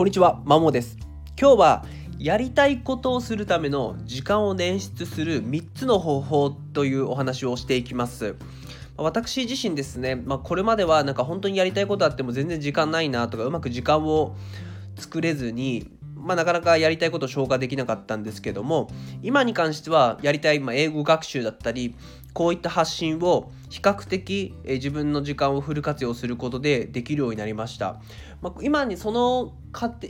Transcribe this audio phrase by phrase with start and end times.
[0.00, 0.96] こんにちは、まもです。
[1.38, 1.84] 今日は
[2.18, 8.34] やりたいことをするための時間を捻出する3つの方法というお話をしていきます。
[8.96, 14.36] 私自身ですね、まあ、これまではなんか本当にやりたいことあっても全然時間ないなとかうまく時間を
[14.96, 18.90] 作れずにまあ、なかなかやりたいことを消化できなかったんですけども
[19.22, 21.94] 今に関してはやりたい、まあ、英語学習だったり
[22.32, 28.00] こういった発信を比較的、え自分の時間をフル活用することでできるようになりました、
[28.42, 29.52] まあ、今にその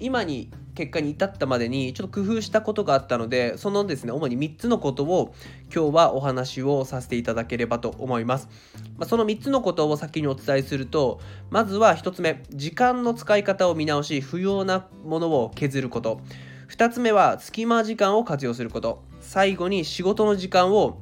[0.00, 5.34] 今に結果に至ったまでにちょっと工夫したことがあったのでそのですね主に3つのことを
[5.74, 8.48] 今日はお話をさせていただければと思います、
[8.96, 16.20] まあ、その3つのことを先にお伝えするとまずは1つ目時間の使い方を見直し不要なものを削ること。
[16.68, 19.02] 2つ目は隙間時間を活用すること。
[19.20, 21.00] 最後に仕事の時間を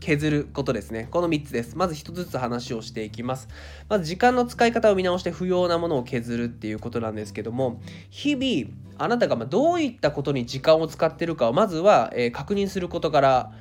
[0.00, 1.08] 削ることですね。
[1.10, 1.76] この3つです。
[1.76, 3.48] まず1つずつ話をしていきます。
[3.88, 13.52] まず時間の使い方を見直して不要なものを削るっていうことなんですけども、日々あなたがどういったことに時間を使ってるかをまずは、え、確認することから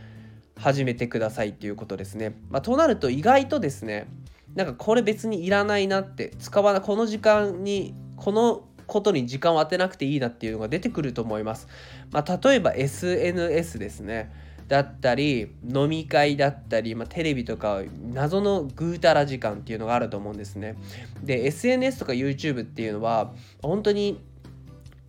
[0.57, 2.35] 始めてくださいっていうことですね。
[2.49, 4.07] まあ、となると意外とですね、
[4.55, 11.67] なんかこれ別にいらないなって使わないこの時間にこのことに時間を当てなくていいなっていうのが出てくると思います。
[12.11, 14.31] まあ、例えば SNS ですね。
[14.69, 17.81] だったり飲み会だったり、まあ、テレビとか
[18.13, 20.75] 謎のぐうたら時間っていうのがあると思うんですね。
[21.23, 24.23] で SNS とか YouTube っていうのは本当に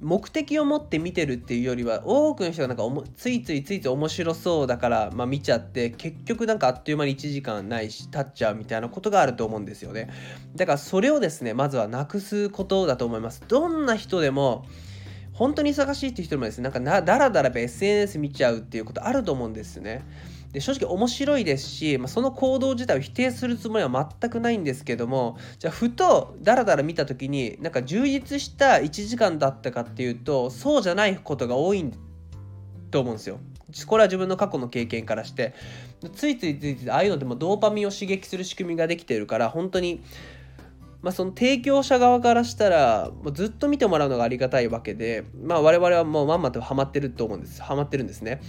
[0.01, 2.85] 目的を持って見てるっていうよりは多くの人がなんか
[3.17, 10.09] ついついついつい面白そうだから、まあ、見ちゃって結局なんかあっという間に1時間ないし経っちゃうみたいなことがあると思うんですよね
[10.57, 14.65] だからそれをですねまずはなくすことだと思いますどんな人でも
[15.41, 20.05] 本当に忙しいっていう人もですねなんかなだらだら SNS 見ちゃうっていうことあると思うんですね
[20.53, 31.91] で正直面白いですし、まあ、その行動自体を否定するつもりは全くないんですけどもじゃあふとダラダラ見た時になんか充実した1時間だったかっていうとそうじゃないことが多い
[32.91, 33.39] と思うんですよ。
[33.87, 35.55] これは自分の過去の経験からして
[36.15, 40.03] ついついついついああいうのでもドーパミンを刺激する仕組みができてるから本当に
[41.03, 47.63] まあ、その提供者側からしたらもうずっと見てもらうのがありがたいわけで、まあ、我々はもうまんまとハマってると思うんです。
[47.63, 48.41] ハマってるんですね。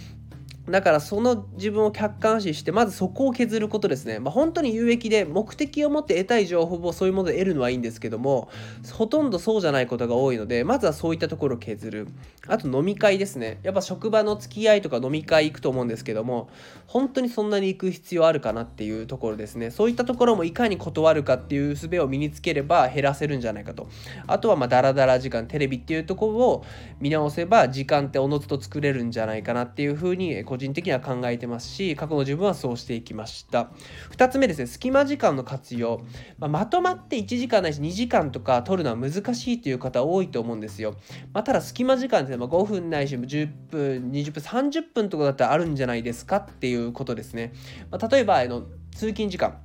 [0.69, 8.49] だからその自分を客観視してまずそこを削ることですね、まあ、本当に有益で目的を持って得たい情報をそういうもので得るのはいいんですけども
[8.93, 12.07] ほとんどそうじゃないことが多いのでまずはそういったところを削る。
[12.47, 13.59] あと飲み会ですね。
[13.61, 16.49] やっぱ職場の付き合いとか飲み会行くと思うんですけども
[16.87, 19.71] 本当にそんなに行く必要あるかなっていうところですね。
[19.71, 23.87] そういったところもいかに断るかっていう術を身につければ減らせるんじゃないかと。
[24.27, 26.65] あとはまあダラダラ時間テレビっていうところを
[26.99, 33.69] 見直せば時間っておのずと作れるんじゃないかなっていうふうに個人的には考えてますし過去の自分はそうしていきました。
[34.17, 36.01] 2つ目ですね隙間時間の活用、
[36.39, 40.95] まあ、まとまって1時間ないし2時間とか取るのは難しいという方多いと思うんですよ、
[41.31, 47.53] まあ、ただ隙間時間ですね、まあ、5分ないし10分20分30分とかだったらあるんじゃないですかっていうことですね、
[47.89, 48.63] まあ、例えばあの
[48.93, 49.57] 通勤時間。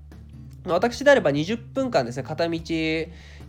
[0.68, 2.60] 私であれば20分間ですね片道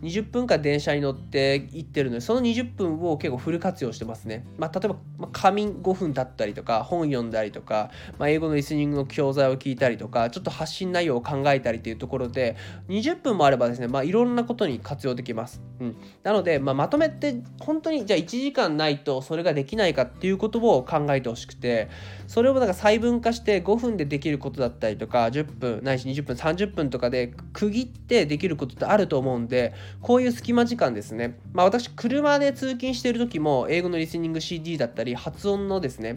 [0.01, 12.55] 20分間電車に乗って行ってるのでその20分を結構フル活用してますね、まあ、例えば、まあ、仮眠5分だったりとか本読んだりとか、まあ、英語のリスニングの教材を聞いたりとかちょっと発信内容を考えたりっていうところで
[12.89, 21.89] 20分もあればですね、まあ、いろんなことに活用できます、うん、なので、まあ、まとめて本当にじゃあ1時間ないとそれができないかっていうことを考えてほしくて
[22.27, 31.37] それをなんか細分化して5分でできることだったりとか10分ないし20分30分とかで区切ってできることってあると思うんでこういう隙間時間ですね。
[31.53, 36.15] まあ私、車で通勤している時も、英語のリスニング CD だったり、発音のですね、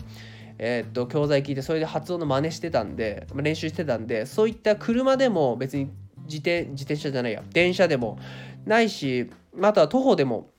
[0.59, 5.91] え、っと、教材聞いて、それで発音の真似してたんで、練習してたんで、そういった車でも別に
[6.25, 8.19] 自転自転車じゃないや、電車でも
[8.67, 10.51] ないし、あとは徒歩でも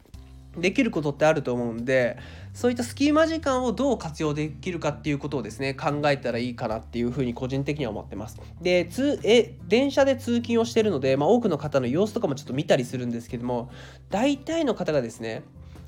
[0.58, 2.18] できることってあると思うんで
[2.54, 8.40] そういった隙間時間をどう活用できるかっていうことをですね考えたらいいかなっていうふうに個人的には思ってます。
[8.62, 13.72] で通え電車で通勤をしてるので、まあ、多くの方の様子とかもちょっと見たりするんですけども
[14.10, 15.44] 大体の方がですね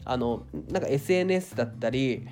[0.05, 2.27] あのなんか SNS だったり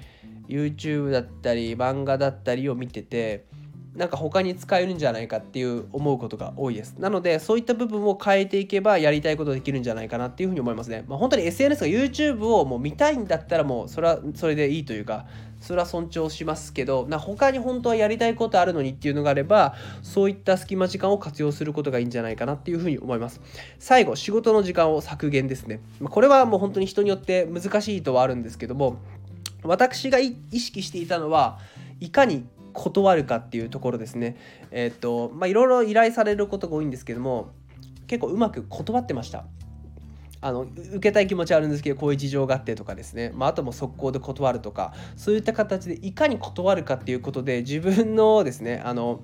[0.48, 3.46] YouTube だったり漫画だったりを見てて
[3.96, 6.96] なんか他に使えるんじゃないかっていう思うことが多いです。
[6.98, 11.04] なのでそういった部分を変えていけばやりたいことできるんじゃないかなっていうふうに思いますね。
[11.08, 15.26] まあ、本当に SNS が YouTube をもう見たいんだったらもうそれはそれでいいというか
[15.60, 23.42] それは尊重しますけどな他に本当はやりたいことあるのにっていうのがあればそういった隙間時間を活用することがいいんじゃないかなっていうふうに思います。
[23.78, 25.82] 最後仕事の時間を削減ですね。
[26.04, 28.96] これはもう本当に人によって難しいとはあるんですけども
[29.64, 31.60] 私が意識していたのは
[32.00, 34.38] いかに断るかっていうところですね。
[34.72, 37.52] えっ、とまあいろいろ依頼されることが多いんですけども
[38.08, 39.46] 結構うまく断ってました。
[40.42, 49.24] あの受けたい気持ちはあるんですけどこういう事情があってとかですね、まあ、あとも速攻で断るとかそういった形でいかに断るかっていうことで自分のですねあの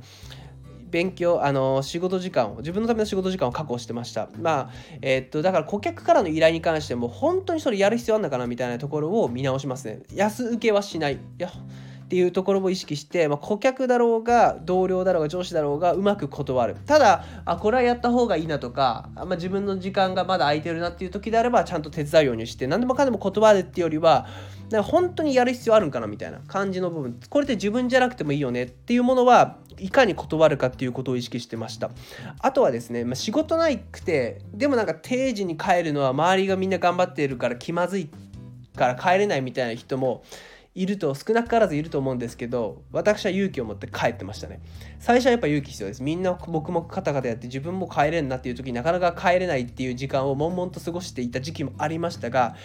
[0.90, 4.72] 勉強あの仕事時間を自分のための仕事時間を確保してましたまあ
[5.02, 11.52] えー、っとだから顧客からの依頼に関しても本当にそれやる必要あるのかなみたいなところを見直しますね安請けはしないいや
[12.08, 16.78] っていうところを意識して、まあ、顧客だろうが同僚だろうが上司だろうがうまく断る。
[16.86, 24.26] ただあこれはやった方がいいなとか、まあ、自分の時間がまだ空いてるなっていう時であればちゃんと手伝うようにして何でもかんでも断るっていうよりは
[24.72, 27.20] か本当にやる必要あるんかなみたいな感じの部分。
[27.30, 31.92] これって自分じゃなくてもいいよねっていうものはいかに断るかっていうことを意識してました。
[32.40, 38.10] あとはですね、まあ、仕事ないくてでもなんか定時に帰るのは周りがみんな頑張っているから気まずい
[38.78, 40.24] から帰れないみたいな人も
[40.78, 44.62] いると少なからずいると思うんですけど私は勇気を持って帰ってましたね。
[45.00, 46.04] 最初はやっぱ勇気必要です。
[46.04, 52.56] みんな黙々カタカタやって自分も帰れんなっていう時になかなか帰れないっていう時間を悶々と過ごしていた時期もありましたが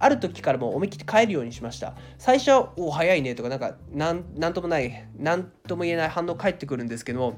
[0.00, 1.94] ある時からもう思い切って帰るようにしました。
[2.18, 7.34] 最初は「お早いね」とかなんかなんなんともない何とも言えない反応返ってくるんですけども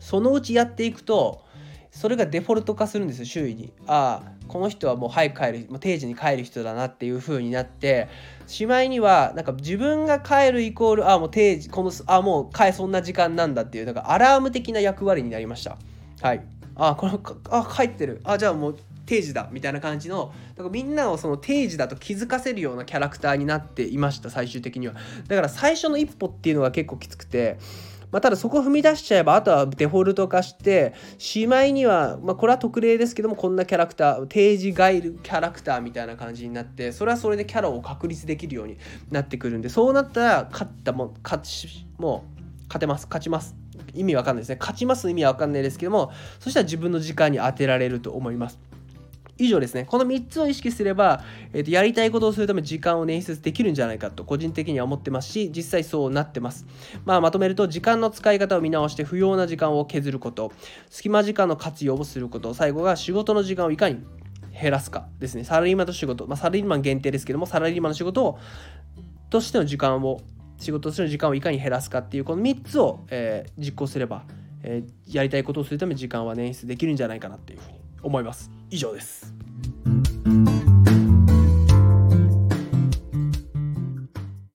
[0.00, 1.44] そのうちやっていくと
[1.90, 3.72] それがデフォルト化するんですよ周囲に。
[3.86, 8.08] ああこの人はもう早く帰るもう定時に帰る人だなっていう風になって
[8.46, 15.76] しまいにはなんか自分が帰るイコールああもう定時このああもう帰そんな時間なんだっていうなんかアラーム的な役割になりました。
[16.22, 16.42] はい。
[16.76, 17.20] あこの
[17.50, 18.20] あ帰ってる。
[18.24, 18.76] あじゃあもう
[19.08, 24.94] 定時だみたいな感じのだからみんなをその定時だと気づかせるようなキャラクターになっていました最終的には。
[25.26, 27.58] だから最初の一歩っていうのが結構きつくて
[28.10, 38.78] まあ、ただそこ踏み出しちゃえばあとはデフォルト化してしまいには、まあ、これは特例ですけどもこんなキャラクター定時ガイルキャラクターみたいな感じになってそれはそれでキャラを確立できるように
[39.10, 42.38] なってくるんでそうなったら勝ったも勝ちもう
[42.68, 43.56] 勝てます勝ちます。
[43.94, 44.56] 意味わかんないですね。
[44.60, 48.58] 勝ちます意味はわかんないですけどもそしたら自分の時間に当てられると思います。
[49.38, 49.84] 以上ですね。
[49.84, 56.66] この3つを意識すれば、えー、とやりたいことをするため時間を捻出できるんじゃないかと個人的には思ってますし、実際そうなってます。
[57.04, 60.52] まあ、まとめると、時間の使い方を見直して不要な時間を削ること、
[60.90, 64.04] 隙間時間の活用をすること、最後が仕事の時間をいかに
[64.60, 65.44] 減らすかですね。
[65.44, 68.38] サラリーマンと仕事、まあ、サラリーマン限定ですけども、サラリーマンの仕事を
[69.30, 70.20] としての時間を、
[70.58, 74.24] 仕事としての時間をいかに減らすかっていう、この3つを、えー、実行すれば、
[74.62, 79.32] えー、やりたいことをするため時間は捻出できるんじゃないかなっていうふうに思います以上です。